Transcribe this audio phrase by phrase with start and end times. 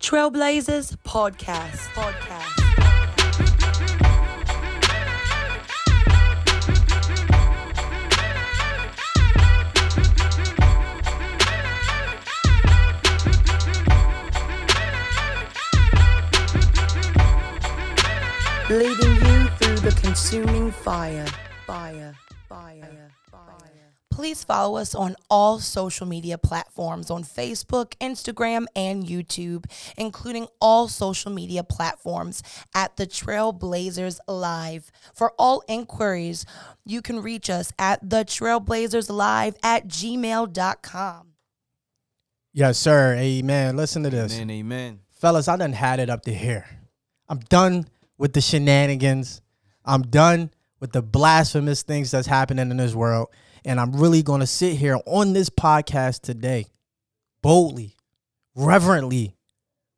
[0.00, 1.88] Trailblazers Podcast.
[1.94, 2.64] Podcast.
[18.70, 21.26] Leading you through the consuming fire.
[21.66, 22.14] Fire.
[22.48, 23.13] Fire.
[24.14, 24.24] Fire.
[24.24, 29.64] Please follow us on all social media platforms on Facebook, Instagram, and YouTube,
[29.96, 32.42] including all social media platforms
[32.74, 34.90] at the Trailblazers Live.
[35.14, 36.46] For all inquiries,
[36.84, 41.28] you can reach us at the Trailblazers Live at gmail.com.
[42.52, 43.16] Yes, sir.
[43.16, 43.76] Amen.
[43.76, 44.36] Listen to this.
[44.36, 45.00] Amen, amen.
[45.10, 46.66] Fellas, I done had it up to here.
[47.28, 49.42] I'm done with the shenanigans.
[49.84, 53.28] I'm done with the blasphemous things that's happening in this world.
[53.64, 56.66] And I'm really going to sit here on this podcast today,
[57.42, 57.96] boldly,
[58.54, 59.36] reverently,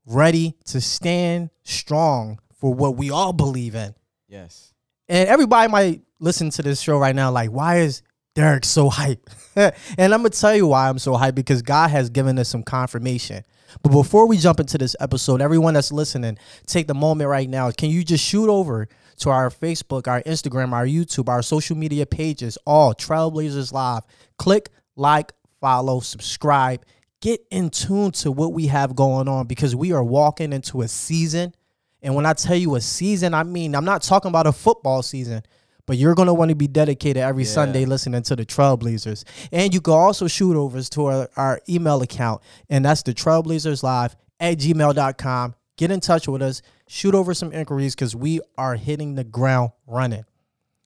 [0.06, 3.94] ready to stand strong for what we all believe in.
[4.28, 4.72] Yes.
[5.08, 8.02] And everybody might listen to this show right now, like, why is
[8.34, 9.28] Derek so hype?
[9.56, 12.62] and I'm gonna tell you why I'm so hyped because God has given us some
[12.62, 13.44] confirmation.
[13.82, 17.70] But before we jump into this episode, everyone that's listening, take the moment right now.
[17.70, 22.06] Can you just shoot over to our Facebook, our Instagram, our YouTube, our social media
[22.06, 24.02] pages, all Trailblazers Live?
[24.38, 26.84] Click like, follow, subscribe.
[27.22, 30.88] Get in tune to what we have going on because we are walking into a
[30.88, 31.54] season.
[32.02, 35.02] And when I tell you a season, I mean, I'm not talking about a football
[35.02, 35.42] season,
[35.86, 37.50] but you're going to want to be dedicated every Yeah.
[37.50, 39.24] Sunday listening to the Trailblazers.
[39.50, 43.82] And you can also shoot over to our, our email account, and that's the Trailblazers
[43.82, 45.54] Live at gmail.com.
[45.78, 49.72] Get in touch with us, shoot over some inquiries because we are hitting the ground
[49.86, 50.24] running.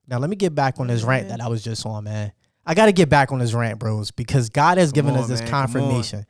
[0.08, 2.32] Now, let me get back on this rant that I was just on, man.
[2.66, 5.28] I got to get back on this rant, bros, because God has given on, us
[5.28, 5.50] this man.
[5.50, 6.26] Confirmation.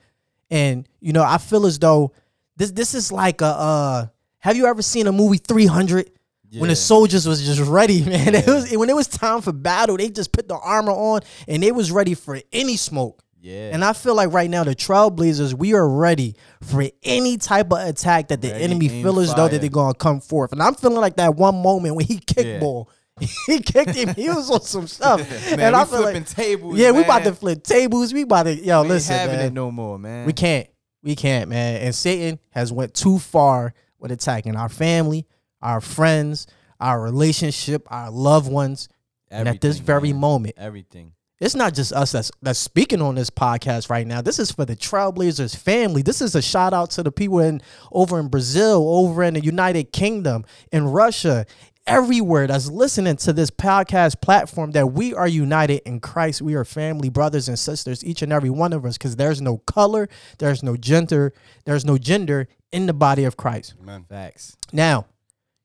[0.50, 2.12] And, you know, I feel as though
[2.56, 4.06] this this is like a uh
[4.38, 6.10] have you ever seen a movie 300
[6.58, 8.34] when the soldiers was just ready, man?
[8.34, 11.62] It was when it was time for battle, they just put the armor on and
[11.62, 13.22] they was ready for any smoke.
[13.40, 13.70] Yeah.
[13.72, 17.78] And I feel like right now the Trailblazers, we are ready for any type of
[17.78, 20.52] attack that the Ready, enemy feel as though that they're gonna come forth.
[20.52, 22.60] And I'm feeling like that one moment when he kicked Yeah.
[22.60, 22.90] ball.
[23.46, 24.14] he kicked him.
[24.14, 25.20] He was on some stuff.
[25.50, 26.78] man, and I feel flipping like, tables.
[26.78, 28.12] yeah, we about to flip tables.
[28.14, 29.46] We about to yo We listen, having man.
[29.46, 30.26] it no more, man.
[30.26, 30.68] We can't.
[31.02, 31.82] We can't, man.
[31.82, 35.26] And Satan has went too far with attacking our family,
[35.62, 36.46] our friends,
[36.78, 38.88] our relationship, our loved ones.
[39.30, 40.20] and at this very man.
[40.20, 41.12] moment, Everything.
[41.40, 44.20] It's not just us that's that's speaking on this podcast right now.
[44.20, 46.02] This is for the Trailblazers family.
[46.02, 49.40] This is a shout out to the people in over in Brazil, over in the
[49.40, 51.46] United Kingdom, in Russia,
[51.86, 56.42] everywhere that's listening to this podcast platform that we are united in Christ.
[56.42, 59.58] We are family, brothers and sisters, each and every one of us, because there's no
[59.58, 60.08] color,
[60.38, 61.32] there's no gender,
[61.64, 63.74] there's no gender in the body of Christ.
[63.80, 64.04] Amen.
[64.08, 64.56] Facts.
[64.72, 65.06] Now,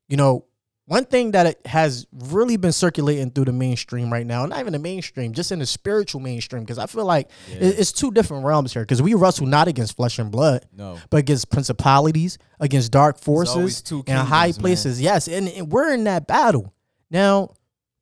[0.08, 0.45] you know,
[0.88, 4.72] one thing that it has really been circulating through the mainstream right now, not even
[4.72, 7.56] the mainstream, just in the spiritual mainstream, because I feel like Yeah.
[7.60, 8.82] it's two different realms here.
[8.82, 10.98] Because we wrestle not against flesh and blood, No.
[11.10, 14.62] but against principalities, against dark forces, two and high kingdoms, man.
[14.62, 15.00] places.
[15.00, 16.72] Yes, and, and we're in that battle.
[17.10, 17.50] Now,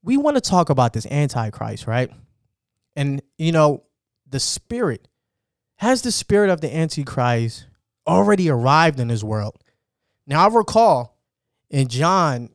[0.03, 2.11] we want to talk about this Antichrist, right?
[2.95, 3.85] And, you know,
[4.29, 5.09] the spirit,
[5.77, 7.67] has the spirit of the Antichrist
[8.07, 9.57] already arrived in this world?
[10.27, 11.17] Now, I recall
[11.71, 12.51] in John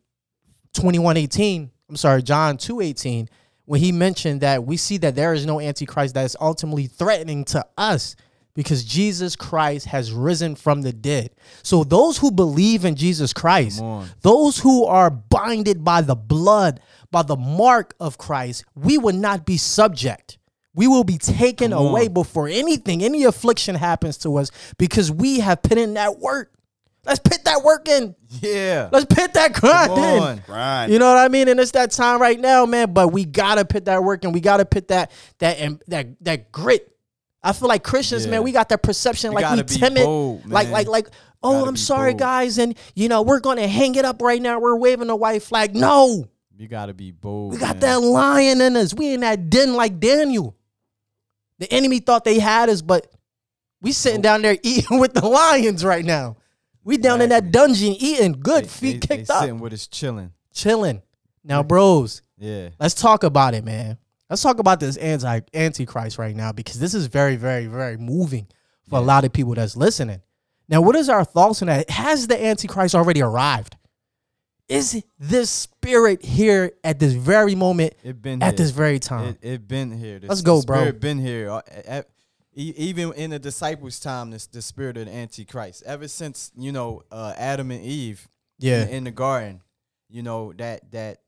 [0.74, 3.30] 21 18, I'm sorry, John 2 18,
[3.66, 7.46] when he mentioned that we see that there is no Antichrist that is ultimately threatening
[7.46, 8.16] to us
[8.56, 11.30] because Jesus Christ has risen from the dead.
[11.64, 13.82] So, those who believe in Jesus Christ,
[14.22, 16.82] those who are binded by the blood,
[17.12, 20.38] by the mark of Christ, we will not be subject.
[20.76, 22.14] We will be taken Come away on.
[22.14, 26.52] before anything, any affliction happens to us because we have put in that work.
[27.06, 28.16] Let's put that work in.
[28.42, 28.90] Yeah.
[28.92, 30.44] Let's put that grind Come in.
[30.46, 30.92] Grind.
[30.94, 31.48] You know what I mean?
[31.48, 32.94] And it's that time right now, man.
[32.94, 34.32] But we gotta put that work in.
[34.32, 36.86] We gotta put that that and that that grit.
[37.42, 38.32] I feel like Christians, Yeah.
[38.32, 41.08] man, we got that perception We like we timid, bold, like like like.
[41.42, 42.20] Oh, I'm sorry, bold.
[42.20, 44.60] guys, and you know we're gonna hang it up right now.
[44.60, 45.74] We're waving a white flag.
[45.74, 46.26] No,
[46.58, 47.54] You gotta be bold.
[47.54, 47.80] we got man.
[47.80, 48.94] that lion in us.
[48.94, 50.58] We in that den like Daniel.
[51.60, 53.08] The enemy thought they had us, but
[53.82, 56.36] we sitting down there eating with the lions right now.
[56.90, 59.74] We down in that dungeon eating, good They- feet they, kicked they up, Sitting with
[59.74, 60.32] us chilling.
[60.54, 61.04] chilling.
[61.44, 62.70] Now, bros, Yeah.
[62.80, 64.00] let's talk about it, man.
[64.28, 68.48] Let's talk about this anti antichrist right now because this is very, very, very moving
[68.90, 70.22] for a lot of people that's listening.
[70.68, 71.90] Now, what is our thoughts on that?
[71.92, 73.76] Has the antichrist already arrived?
[74.68, 78.58] Is this spirit here at this very moment, It been at here.
[78.58, 79.38] this very time?
[79.42, 80.20] It, it been here.
[80.20, 80.78] The Let's go, bro.
[80.78, 81.50] spirit Been here.
[81.52, 82.02] Uh, e- e-
[82.60, 85.84] E- even in the disciples' time, this the spirit of the Antichrist.
[85.86, 88.28] Ever since you know uh, Adam and Eve,
[88.60, 88.84] Yeah.
[88.84, 89.62] in, in the garden,
[90.10, 91.20] you know that that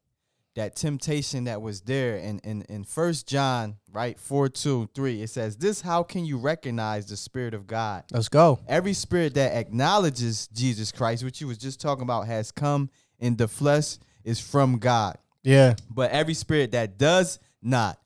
[0.56, 2.18] that temptation that was there.
[2.18, 6.38] And in in First John, right, four, two, three, it says, "This how can you
[6.38, 8.04] recognize the spirit of God?
[8.12, 8.60] Let's go.
[8.68, 12.90] Every spirit that acknowledges Jesus Christ, which you was just talking about, has come
[13.20, 15.18] in the flesh, is from God.
[15.44, 15.76] Yeah.
[15.90, 17.98] But every spirit that does not,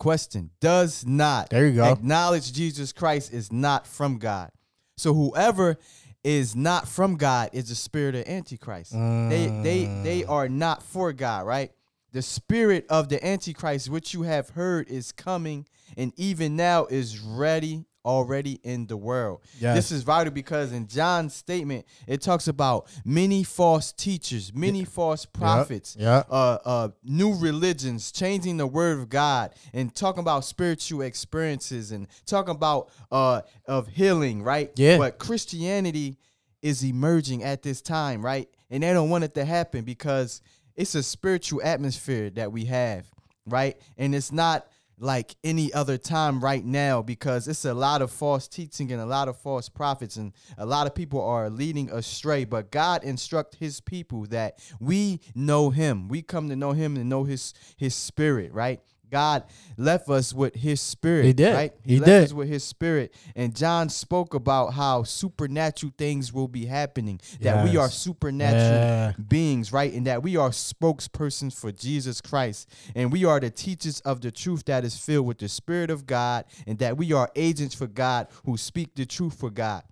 [0.00, 1.84] question, does not There you go.
[1.84, 4.50] acknowledge Jesus Christ is not from God.
[4.96, 5.76] So whoever
[6.24, 8.92] is not from God is the spirit of Antichrist.
[8.92, 10.28] They they they mm.
[10.28, 11.70] are not for God, right?
[12.12, 15.66] The spirit of the Antichrist, which you have heard is coming
[15.96, 19.40] and even now is ready already in the world.
[19.58, 19.76] Yes.
[19.76, 25.26] This is vital because in John's statement, it talks about many false teachers, many false
[25.26, 26.22] prophets, yeah.
[26.30, 32.06] uh, uh, new religions, changing the word of God, and talking about spiritual experiences and
[32.26, 34.70] talking about uh, of healing, right?
[34.76, 34.98] Yeah.
[34.98, 36.18] But Christianity
[36.62, 38.48] is emerging at this time, right?
[38.70, 40.42] And they don't want it to happen because
[40.76, 43.06] it's a spiritual atmosphere that we have,
[43.46, 43.76] right?
[43.98, 44.66] And it's not
[45.00, 49.06] like any other time right now because it's a lot of false teaching and a
[49.06, 52.44] lot of false prophets and a lot of people are leading astray.
[52.44, 56.08] But god instruct his people that we know him.
[56.08, 59.44] We come to know him and know his his spirit right god
[59.76, 61.54] left us with his spirit He did.
[61.54, 62.24] right He left did.
[62.24, 67.64] us with his spirit and john spoke about how supernatural things will be happening that
[67.64, 69.12] we are supernatural Yeah.
[69.28, 69.92] beings, right?
[69.92, 72.68] And that we are spokespersons for Jesus Christ.
[72.94, 76.06] And we are the teachers of the truth that is filled with the Spirit of
[76.06, 76.44] God.
[76.66, 79.82] And that we are agents for God who speak the truth for God.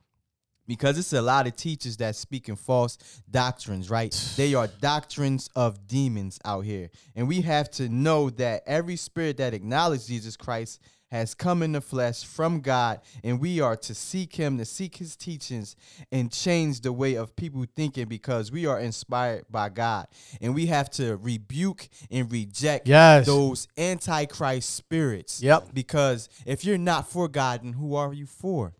[0.68, 2.98] Because it's a lot of teachers that speaking false
[3.28, 4.14] doctrines, right?
[4.36, 6.90] They are doctrines of demons out here.
[7.16, 10.80] And we have to know that every spirit that acknowledges Jesus Christ
[11.10, 14.96] has come in the flesh from God, and we are to seek Him, to seek
[14.98, 15.74] His teachings,
[16.12, 20.06] and change the way of people thinking because we are inspired by God.
[20.42, 23.24] And we have to rebuke and reject Yes.
[23.24, 25.42] those antichrist spirits.
[25.42, 25.68] Yep.
[25.72, 28.74] Because if you're not for God, then who are you for?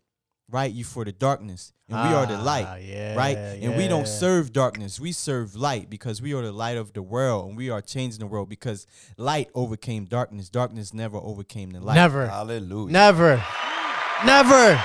[0.51, 0.71] Right?
[0.71, 1.73] You for the darkness.
[1.89, 2.81] And we are the Ah, light.
[2.83, 3.35] yeah, right?
[3.37, 4.99] And we don't serve darkness.
[4.99, 8.19] We serve light because we are the light of the world and we are changing
[8.19, 8.85] the world because
[9.17, 10.49] light overcame darkness.
[10.49, 11.95] Darkness never overcame the light.
[11.95, 12.27] Never.
[12.27, 12.91] Hallelujah.
[12.91, 13.43] Never.
[14.25, 14.79] Never.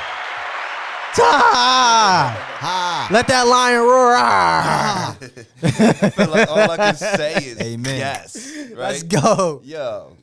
[1.15, 3.09] Ta!
[3.11, 4.15] Let that lion roar.
[4.17, 5.17] Ah!
[5.63, 7.99] I feel like all I can say is Amen.
[7.99, 8.53] yes.
[8.71, 8.77] Right?
[8.77, 9.61] Let's go.
[9.65, 10.17] Yo.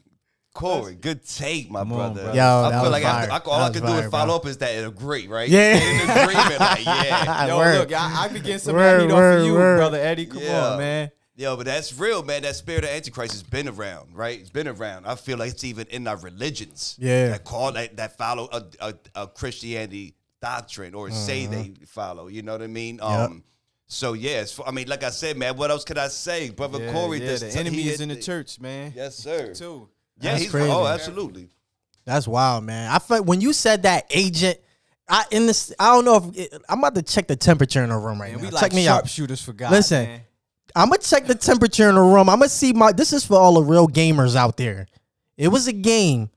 [0.53, 2.23] Corey, good take, my Come on, brother.
[2.23, 2.37] brother.
[2.37, 3.31] Yo, I that feel was like I, fire.
[3.31, 4.35] I, all That I was can do fire, is follow bro.
[4.35, 5.49] up is that agree, right?
[5.49, 5.75] Yeah.
[5.77, 7.47] In agreement, like, yeah.
[7.47, 7.77] Yo, Word.
[7.79, 9.77] look, I, I be getting some Word, heat off word, of you, word.
[9.77, 10.25] brother Eddie.
[10.25, 10.67] Come Yeah.
[10.67, 11.11] on, man.
[11.37, 12.41] Yo, but that's real, man.
[12.41, 14.37] That spirit of Antichrist has been around, right?
[14.39, 15.05] It's been around.
[15.07, 16.97] I feel like it's even in our religions.
[16.99, 17.29] Yeah.
[17.29, 21.55] That call that, that follow a, a, a Christianity doctrine or say Uh-huh.
[21.55, 22.27] they follow.
[22.27, 22.99] You know what I mean?
[23.01, 23.43] Um
[23.87, 26.49] so yes, I mean, like I said, man, what else could I say?
[26.49, 28.93] Brother Yeah, Corey yeah, just the t- enemy is in the the- church, man.
[28.95, 29.53] Yes, sir.
[29.53, 29.89] Too.
[30.21, 30.71] Yeah, That's he's oh, crazy.
[30.71, 31.49] oh, absolutely.
[32.05, 32.91] That's wild, man.
[32.91, 34.57] I felt when you said that agent,
[35.07, 35.73] I in this.
[35.79, 38.31] I don't know if it, I'm about to check the temperature in the room right
[38.31, 38.45] Man, now.
[38.47, 39.01] we check like me out.
[39.01, 39.71] sharpshooters for God.
[39.71, 40.05] Listen.
[40.05, 40.21] man.
[40.75, 42.29] I'm gonna check the temperature in the room.
[42.29, 42.91] I'm gonna see my.
[42.93, 44.87] This is for all the real gamers out there.
[45.37, 46.29] It was a game,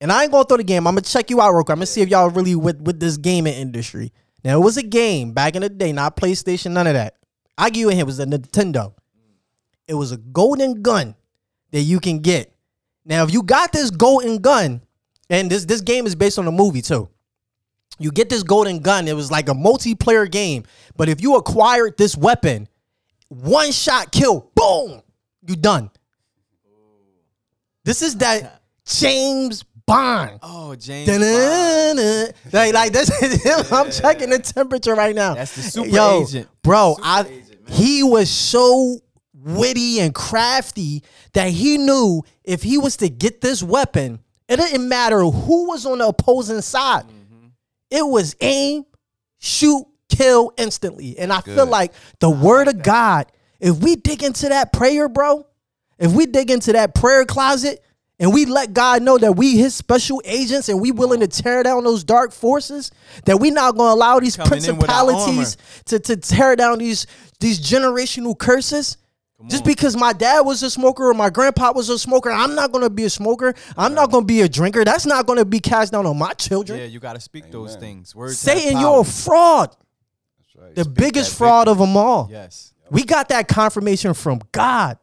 [0.00, 0.86] and I ain't going through the game.
[0.86, 1.74] I'm gonna check you out real quick.
[1.74, 4.12] I'm gonna see if y'all really with with this gaming industry.
[4.42, 7.14] Now it was a game back in the day, not PlayStation, none of that.
[7.56, 7.90] I give you.
[7.90, 8.94] It was a Nintendo.
[9.86, 11.14] It was a golden gun
[11.70, 12.49] that you can get.
[13.04, 14.82] Now, if you got this golden gun,
[15.28, 17.08] and this this game is based on a movie too.
[17.98, 19.06] You get this golden gun.
[19.08, 20.64] It was like a multiplayer game.
[20.96, 22.66] But if you acquired this weapon,
[23.28, 25.02] one shot kill, boom,
[25.46, 25.90] you done.
[27.84, 30.38] This is that James Bond.
[30.42, 31.08] Oh, James.
[31.08, 31.20] Bond.
[31.20, 32.32] Dun-dun-dun.
[32.52, 33.64] Like, like this is him.
[33.70, 35.34] I'm checking the temperature right now.
[35.34, 36.48] That's the super Yo, agent.
[36.62, 38.98] Bro, Super I agent, he was so
[39.42, 44.88] witty and crafty that he knew if he was to get this weapon, it didn't
[44.88, 47.04] matter who was on the opposing side.
[47.04, 47.46] Mm-hmm.
[47.90, 48.84] It was aim,
[49.38, 51.18] shoot, kill instantly.
[51.18, 53.30] And I feel like the word of God,
[53.60, 55.46] if we dig into that prayer, bro,
[55.98, 57.82] if we dig into that prayer closet
[58.18, 61.62] and we let God know that we his special agents and we willing to tear
[61.62, 62.90] down those dark forces,
[63.24, 65.56] that we not gonna allow these Coming in with our principalities
[65.86, 67.06] to, to tear down these
[67.38, 68.96] these generational curses.
[69.48, 72.72] Just because my dad was a smoker or my grandpa was a smoker, I'm not
[72.72, 73.54] gonna be a smoker.
[73.76, 74.84] I'm not gonna be a drinker.
[74.84, 76.78] That's not gonna be cast down on my children.
[76.78, 77.80] Yeah, you got to speak those Amen.
[77.80, 78.14] things.
[78.14, 79.00] Words Satan, have you're power.
[79.00, 79.76] a fraud.
[80.38, 80.74] That's right.
[80.74, 82.28] The Speak biggest that fraud of them all.
[82.30, 82.74] Yes.
[82.90, 84.98] We got that confirmation from God.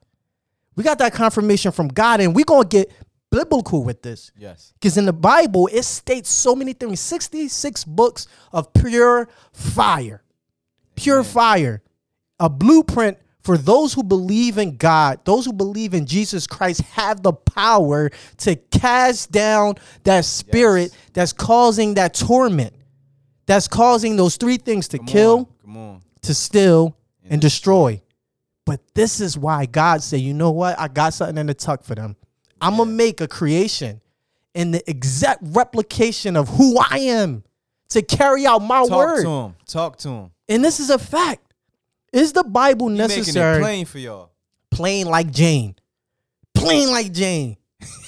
[0.75, 2.91] We got that confirmation from God, and we're gonna get
[3.31, 4.31] biblical with this.
[4.37, 4.73] Yes.
[4.73, 10.21] Because in the Bible, it states so many things 66 books of pure fire.
[10.95, 11.81] Pure fire.
[12.39, 13.17] A blueprint
[13.47, 18.09] for those who believe in God, those who believe in Jesus Christ, have the power
[18.39, 22.73] to cast down that spirit that's causing that torment,
[23.45, 25.47] that's causing those three things to Come kill, on.
[25.61, 26.01] Come on.
[26.23, 26.97] to steal,
[27.29, 28.01] and destroy.
[28.65, 30.77] But this is why God said, you know what?
[30.77, 32.17] I got something in the tuck for them.
[32.59, 34.01] I'm going to make a creation
[34.55, 37.45] in the exact replication of who I am
[37.91, 39.15] to carry out my Talk word.
[39.15, 39.55] Talk to him.
[39.67, 40.31] Talk to him.
[40.49, 41.46] And this is a fact.
[42.13, 43.59] Is the Bible He making it necessary?
[43.61, 44.31] plain for y'all.
[44.71, 45.75] plain like Jane.
[46.55, 47.57] Plain like Jane.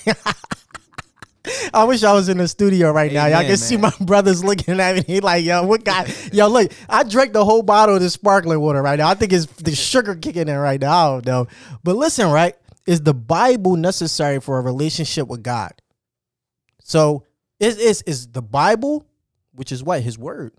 [1.73, 3.25] I wish I was in the studio right now.
[3.27, 5.03] Y'all can see my brothers looking at me.
[5.07, 6.11] He like, yo, what guy?
[6.31, 9.09] yo, look, I drank the whole bottle of this sparkling water right now.
[9.09, 10.91] I think it's the sugar kicking in right now.
[10.91, 11.47] I don't know.
[11.83, 12.55] But listen, right?
[12.85, 15.71] Is the Bible necessary for a relationship with God?
[16.81, 17.23] So
[17.59, 19.05] is is is the Bible,
[19.53, 20.01] which is what?
[20.01, 20.53] His word.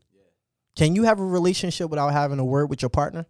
[0.77, 3.27] Can you have a relationship without having a word with your partner?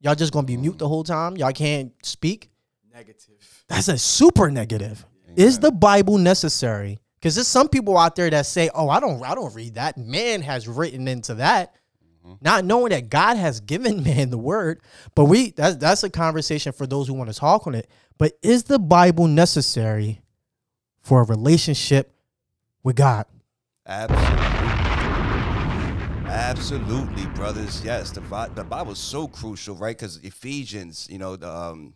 [0.00, 0.88] Y'all just gonna be mute the mm.
[0.88, 1.36] whole time?
[1.36, 2.50] Y'all can't speak?
[2.92, 3.64] Negative.
[3.68, 5.04] That's a super negative.
[5.36, 6.98] Is the Bible necessary?
[7.18, 9.98] Because there's some people out there that say, "Oh, I don't, I don't read that.
[9.98, 11.74] Man has written into that,"
[12.24, 12.34] mm-hmm.
[12.40, 14.80] not knowing that God has given man the word.
[15.14, 17.90] But we, that's that's a conversation for those who want to talk on it.
[18.18, 20.22] But is the Bible necessary
[21.02, 22.14] for a relationship
[22.82, 23.26] with God?
[23.86, 24.45] Absolutely.
[26.28, 27.84] Absolutely, brothers.
[27.84, 28.20] Yes, the
[28.54, 29.96] the Bible is so crucial, right?
[29.96, 31.94] Because Ephesians, you know, the um,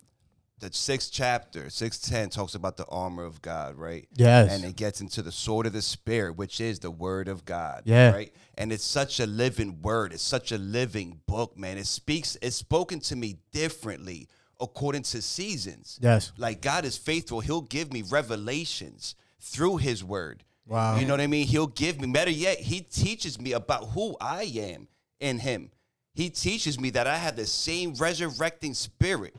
[0.60, 4.06] the sixth chapter, six ten, talks about the armor of God, right?
[4.14, 4.52] Yes.
[4.52, 7.82] and it gets into the sword of the spirit, which is the word of God.
[7.84, 8.12] Yeah.
[8.12, 8.32] right.
[8.56, 10.12] And it's such a living word.
[10.12, 11.76] It's such a living book, man.
[11.78, 12.36] It speaks.
[12.40, 14.28] It's spoken to me differently
[14.60, 15.98] according to seasons.
[16.00, 16.32] Yes.
[16.36, 17.40] Like God is faithful.
[17.40, 20.44] He'll give me revelations through His word.
[20.66, 20.98] Wow.
[20.98, 21.46] You know what I mean?
[21.46, 24.88] He'll give me, better yet, he teaches me about who I am
[25.18, 25.70] in him.
[26.14, 29.34] He teaches me that I have the same resurrecting spirit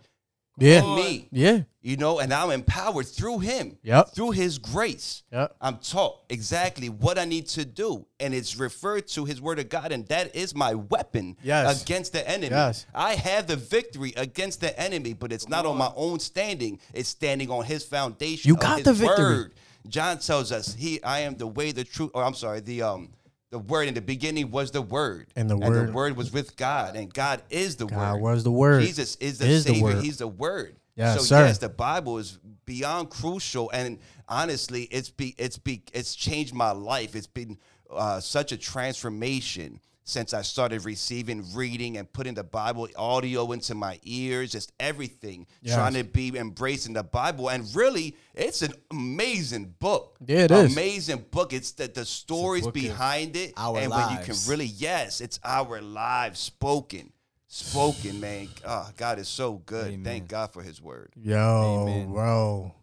[0.57, 0.83] Yeah.
[0.83, 1.27] in me.
[1.31, 1.61] Yeah.
[1.81, 3.77] You know, and I'm empowered through him.
[3.83, 4.13] Yep.
[4.13, 5.23] Through his grace.
[5.31, 5.55] Yep.
[5.61, 8.05] I'm taught exactly what I need to do.
[8.19, 9.91] And it's referred to his word of God.
[9.91, 11.81] And that is my weapon Yes.
[11.81, 12.51] against the enemy.
[12.51, 12.85] Yes.
[12.93, 16.79] I have the victory against the enemy, but it's not on my own standing.
[16.93, 18.47] It's standing on his foundation.
[18.49, 19.23] You got the victory.
[19.35, 19.53] Word.
[19.88, 23.09] John tells us, He I am the way, the truth, or I'm sorry, the um
[23.50, 25.27] the word in the beginning was the word.
[25.35, 28.21] And the word- the word was with God, and God is the God word.
[28.21, 28.81] was the word.
[28.81, 29.83] Jesus is the Is the Savior.
[29.83, 30.03] word.
[30.03, 30.77] He's the word.
[30.95, 31.45] Yes, so sir.
[31.47, 36.71] yes, the Bible is beyond crucial, and honestly, it's be it's be it's changed my
[36.71, 37.15] life.
[37.15, 37.57] It's been
[37.89, 43.75] uh, such a transformation since I started receiving, reading, and putting the Bible audio into
[43.75, 44.51] my ears.
[44.51, 45.75] Just everything, Yes.
[45.75, 50.17] trying to be embracing the Bible, and really, it's an amazing book.
[50.25, 50.74] Yeah, it is.
[50.74, 51.53] amazing book.
[51.53, 55.39] It's the the stories book behind it, our and when you can really yes, it's
[55.43, 57.13] our lives spoken.
[57.53, 58.48] Spoken, man.
[58.65, 59.88] Oh, God is so good.
[59.88, 60.03] Amen.
[60.05, 61.12] Thank God for His word.
[61.22, 62.10] Yo, Amen.
[62.13, 62.74] bro.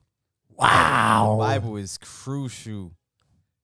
[0.59, 1.37] Wow.
[1.39, 2.93] Bible is crucial.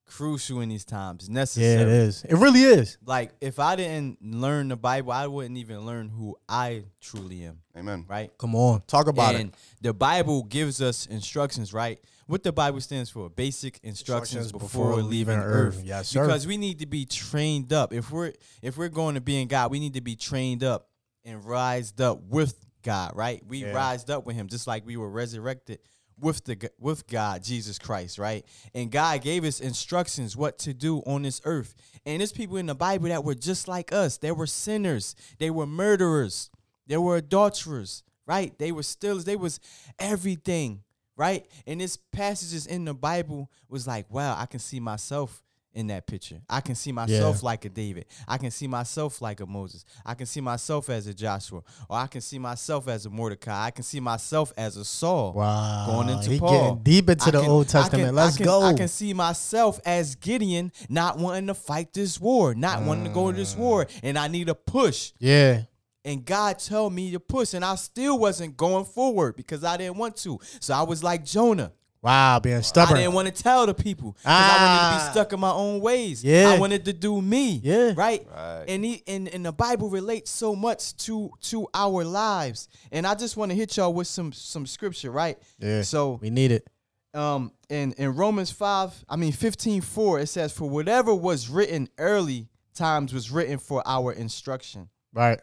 [0.07, 1.29] Crucial in these times.
[1.29, 1.73] Necessary.
[1.75, 2.23] Yeah, it is.
[2.23, 2.97] It really is.
[3.05, 7.59] Like if I didn't learn the Bible, I wouldn't even learn who I truly am.
[7.75, 8.05] Amen.
[8.07, 8.31] Right?
[8.37, 9.55] Come on, talk about and it.
[9.81, 11.99] the Bible gives us instructions, right?
[12.27, 13.29] What the Bible stands for?
[13.29, 15.77] Basic instructions, Instructions before, before leaving leaving earth.
[15.77, 15.83] earth.
[15.83, 16.25] Yes, sir.
[16.25, 17.91] Because we need to be trained up.
[17.93, 20.87] If we're if we're going to be in God, we need to be trained up
[21.23, 23.43] and rised up with God, right?
[23.47, 23.71] We Yeah.
[23.73, 25.79] rised up with Him, just like we were resurrected
[26.25, 28.43] with the with God, Jesus Christ, right?
[28.73, 31.75] And God gave us instructions what to do on this earth.
[32.03, 34.17] And there's people in the Bible that were just like us.
[34.17, 35.15] They were sinners.
[35.37, 36.49] They were murderers.
[36.87, 38.57] They were adulterers, right?
[38.57, 39.25] They were stealers.
[39.25, 39.59] They was
[39.99, 40.81] everything,
[41.15, 41.45] right?
[41.67, 45.44] And this passages in the Bible was like, wow, I can see myself
[45.75, 46.41] in that picture.
[46.49, 48.05] I can see myself like a David.
[48.27, 49.85] I can see myself like a Moses.
[50.05, 51.61] I can see myself as a Joshua.
[51.89, 53.65] Or I can see myself as a Mordecai.
[53.65, 55.33] I can see myself as a Saul.
[55.33, 55.85] Wow.
[55.87, 56.51] Going into he Paul.
[56.75, 58.15] getting deep into I the can- Old I can- Testament.
[58.15, 58.61] Let's I can, go.
[58.63, 63.11] I can see myself as Gideon not wanting to fight this war, not wanting to
[63.11, 63.99] go to this war, mm.
[64.03, 65.11] and I need a push.
[65.19, 65.63] yeah.
[66.03, 69.97] And God told me to push, and I still wasn't going forward because I didn't
[69.97, 70.39] want to.
[70.59, 71.71] So I was like Jonah.
[72.05, 72.97] Wow, being stubborn.
[72.97, 75.05] I didn't want to tell the people because I wanted to Ah.
[75.07, 76.23] be stuck in my own ways.
[76.23, 76.49] Yeah.
[76.55, 77.59] I wanted to do me.
[77.63, 77.93] Yeah.
[77.97, 78.27] Right.
[78.31, 78.65] Right.
[78.67, 82.67] And he and, and the Bible relates so much to to our lives.
[82.91, 85.09] And I just want to hit y'all with some some scripture.
[85.09, 85.39] Right.
[85.57, 85.81] yeah.
[85.81, 86.67] So we need it.
[87.15, 91.89] um in in Romans 5, I mean 15 4, it says, For whatever was written
[91.97, 95.39] early times was written for our instruction Right.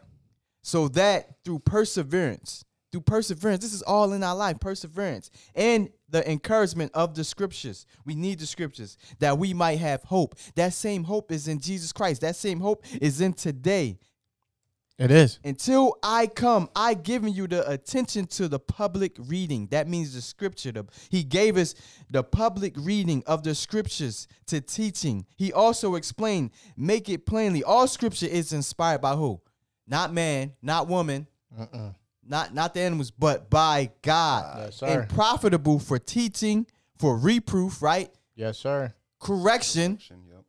[0.61, 3.63] so that through perseverance through perseverance.
[3.63, 7.87] This is all in our life, perseverance and the encouragement of the scriptures.
[8.05, 10.35] We need the scriptures that we might have hope.
[10.55, 12.21] That same hope is in Jesus Christ.
[12.21, 13.97] That same hope is in today.
[14.99, 15.39] It is.
[15.43, 19.67] Until I come, I given you the attention to the public reading.
[19.71, 20.71] That means the scripture.
[20.71, 21.73] The, he gave us
[22.11, 25.25] the public reading of the scriptures to teaching.
[25.35, 27.63] He also explained, make it plainly.
[27.63, 29.41] All scripture is inspired by who?
[29.87, 31.25] Not man, not woman,
[32.27, 34.57] not not the animals, but by God.
[34.65, 34.87] Yes, sir.
[34.87, 36.65] and profitable for teaching,
[36.97, 38.09] for reproof, right?
[38.35, 38.93] Yes, sir.
[39.19, 40.43] Correction, Yep.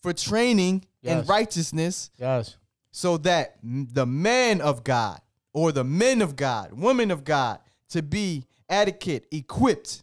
[0.00, 2.56] for training in righteousness, Yes.
[2.90, 5.20] so that the man of God
[5.52, 7.58] or the men of God, women of God,
[7.90, 10.02] to be adequate, equipped,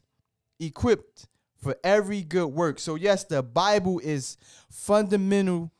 [0.59, 1.27] equipped
[1.57, 2.79] for every good work.
[2.79, 4.37] So yes, the Bible is
[4.69, 5.71] fundamental,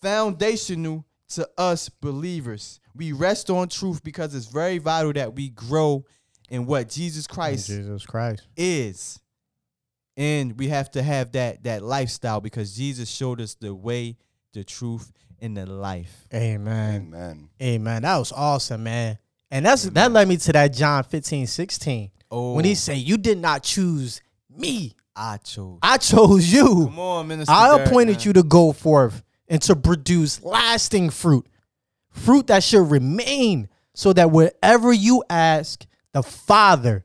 [0.00, 2.80] foundational to us believers.
[2.94, 6.04] We rest on truth because it's very vital that we grow
[6.48, 8.46] in what Jesus Christ Jesus Christ.
[8.56, 9.20] is.
[10.16, 14.16] And we have to have that that lifestyle because Jesus showed us the way,
[14.52, 16.26] the truth, and the life.
[16.34, 17.12] Amen.
[17.14, 17.48] Amen.
[17.62, 18.02] Amen.
[18.02, 19.18] That was awesome, man.
[19.50, 22.10] And that's that led me to that John 15, 16.
[22.30, 22.74] Oh, When he oh.
[22.74, 24.94] said, You did not choose me.
[25.16, 25.78] I chose.
[25.82, 26.86] I chose you.
[26.86, 27.52] Come on, Minister.
[27.52, 28.26] I appointed man.
[28.26, 31.46] you to go forth and to produce lasting fruit,
[32.10, 37.04] fruit that should remain, so that whatever you ask the Father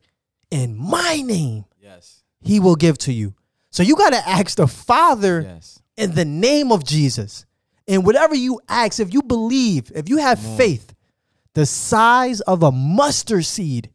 [0.52, 2.24] in my name, Yes.
[2.40, 3.34] he will give to you.
[3.72, 5.80] So you got to ask the Father Yes.
[5.98, 7.46] in the name of Jesus.
[7.88, 10.94] And whatever you ask, if you believe, if you have faith,
[11.54, 13.90] the size of a mustard seed,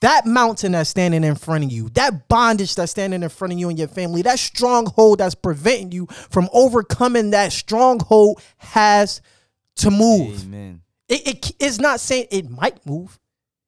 [0.00, 3.58] that mountain that's standing in front of you, that bondage that's standing in front of
[3.58, 9.20] you and your family, that stronghold that's preventing you from overcoming that stronghold has
[9.76, 10.42] to move.
[10.44, 10.82] Amen.
[11.08, 13.18] It, it it's not saying it might move.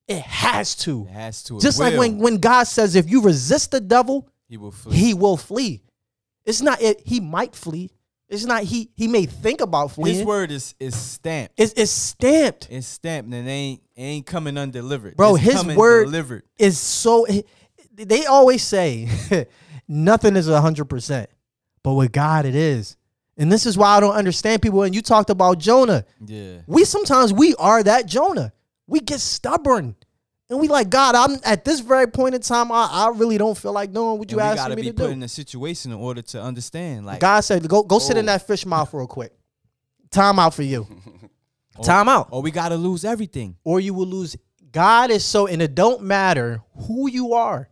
[0.08, 1.06] It has to.
[1.08, 1.60] It has to.
[1.60, 2.00] Just like will.
[2.00, 4.96] when, when God says, if you resist the devil, he will flee.
[4.96, 5.82] he will flee.
[6.44, 7.00] It's not it.
[7.04, 7.90] He might flee.
[8.32, 8.90] It's not he.
[8.96, 10.26] He may think about His fleeing.
[10.26, 11.52] word is is stamped.
[11.58, 12.66] It's, it's stamped.
[12.70, 15.16] It's stamped and it ain't it ain't coming undelivered.
[15.16, 16.42] Bro, It's his word- delivered.
[16.59, 17.26] It's so.
[17.94, 19.09] They always say
[19.88, 21.28] nothing is hundred percent,
[21.83, 22.96] but with God it is.
[23.37, 24.83] And this is why I don't understand people.
[24.83, 26.04] And you talked about Jonah.
[26.24, 26.59] Yeah.
[26.66, 28.52] We sometimes we are that Jonah.
[28.87, 29.94] We get stubborn.
[30.52, 31.14] And we like God.
[31.14, 32.70] I'm at this very point in time.
[32.70, 34.88] I, I really don't feel like doing what you and we asked gotta me be
[34.88, 37.06] to be put in a situation in order to understand.
[37.06, 38.32] Like God said, "Go go sit in Oh.
[38.32, 39.32] that fish mouth real quick.
[40.10, 40.86] Time out for you.
[41.78, 41.82] Oh.
[41.82, 42.28] Time out.
[42.32, 43.56] or we gotta lose everything.
[43.64, 44.36] or you will lose.
[44.72, 47.70] God is so, and it don't matter who you are.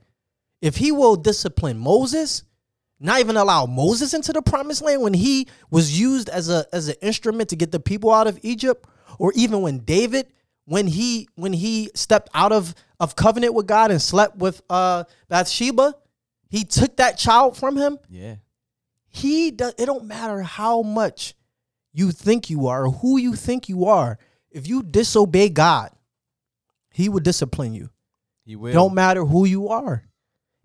[0.63, 2.43] If he will discipline Moses,
[2.99, 6.89] not even allow Moses into the promised land when he was used as a as
[6.89, 8.87] an instrument to get the people out of Egypt,
[9.19, 10.29] or even when David,
[10.71, 15.03] when he when he stepped out of of covenant with God and slept with uh
[15.29, 15.97] Bathsheba,
[16.49, 17.99] he took that child from him.
[18.09, 18.37] Yeah.
[19.09, 19.75] He does.
[19.79, 21.35] It don't matter how much
[21.93, 24.21] you think you are or who you think you are.
[24.53, 25.91] If you disobey God,
[26.93, 27.91] He will discipline you.
[28.45, 28.73] He will.
[28.73, 30.05] Don't matter who you are,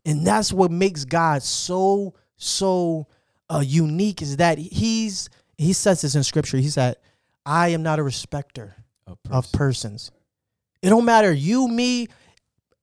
[0.05, 3.07] and that's what makes God so so
[3.49, 4.21] uh, unique.
[4.21, 6.57] Is that He's He says this in Scripture.
[6.57, 6.97] He said,
[7.43, 8.75] "I am not a respecter
[9.07, 9.57] of person.
[9.57, 10.11] persons."
[10.81, 12.07] It don't matter you, me.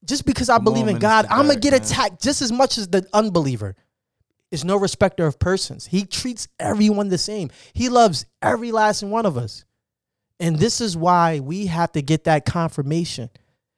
[0.05, 1.83] Just because I Come believe in God, I'm gonna get man.
[1.83, 3.77] attacked just as much as the unbeliever.
[4.51, 5.87] Is no respecter of persons.
[5.87, 7.51] He treats everyone the same.
[7.73, 9.65] He loves every last one of us.
[10.39, 13.31] And this is why we have to get that confirmation.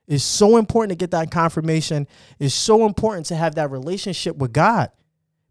[0.08, 2.08] It's so important to get that confirmation.
[2.40, 4.90] It's so important to have that relationship with God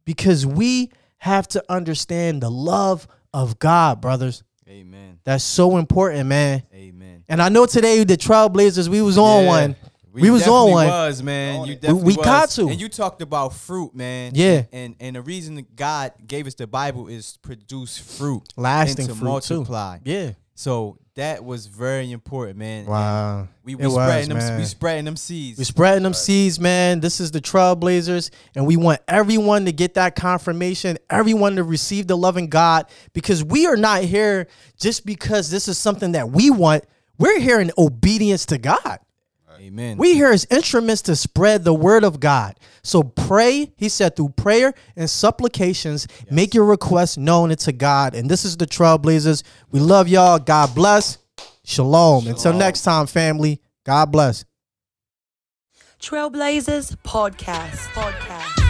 [0.03, 4.43] because we have to understand the love of God, brothers.
[4.67, 5.12] Amen.
[5.23, 6.63] That's so important, man.
[6.73, 7.23] Amen.
[7.29, 9.49] And I know today the Trailblazers, we was on Yeah.
[9.49, 9.75] one.
[10.11, 10.85] We, was on one.
[10.85, 11.81] Was man, you it.
[11.81, 12.25] definitely we was.
[12.25, 12.67] got to.
[12.67, 14.33] And you talked about fruit, man.
[14.35, 14.65] Yeah.
[14.71, 19.19] And and the reason God gave us the Bible is produce fruit, Lasting and to
[19.19, 19.65] fruit too.
[20.05, 20.33] Yeah.
[20.53, 22.85] So that was very important, man.
[22.85, 23.47] Wow.
[23.63, 24.37] We, It we was, them.
[24.37, 24.59] man.
[24.59, 25.59] We spreading them seeds.
[25.59, 26.99] We spreading them seeds, man.
[27.01, 32.07] This is the Trailblazers, and we want everyone to get that confirmation, everyone to receive
[32.07, 34.47] the loving God, because we are not here
[34.79, 36.85] just because this is something that we want.
[37.19, 38.99] We're here in obedience to God.
[39.63, 39.97] Amen.
[39.97, 42.59] We here as instruments to spread the word of God.
[42.83, 48.13] So pray, he said, through prayer and supplications, make your requests known unto God.
[48.13, 49.43] And this is the Trailblazers.
[49.71, 50.37] We love y'all.
[50.37, 51.17] God bless.
[51.63, 52.27] Shalom.
[52.27, 53.61] Until next time, family.
[53.85, 54.43] God bless.
[56.01, 57.87] Trailblazers Podcast.
[57.93, 58.62] Podcast.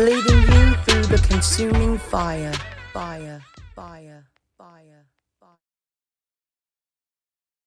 [0.00, 2.54] Leading you through the consuming fire,
[2.90, 3.42] fire,
[3.76, 4.29] fire.